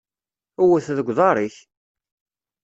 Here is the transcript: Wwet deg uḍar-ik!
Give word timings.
Wwet 0.63 0.87
deg 0.97 1.07
uḍar-ik! 1.11 1.55